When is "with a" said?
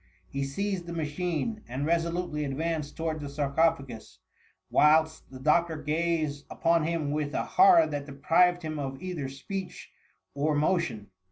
7.11-7.45